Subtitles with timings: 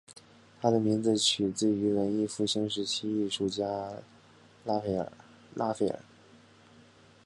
[0.59, 3.65] 他的名字取自于文艺复兴时期艺术家
[4.65, 4.79] 拉
[5.71, 6.01] 斐尔。